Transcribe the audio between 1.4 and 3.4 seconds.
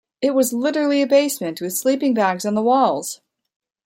with sleeping bags on the walls!